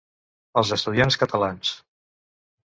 Els 0.61 0.71
estudiants 0.77 1.19
catalans 1.25 1.75
s 1.75 1.77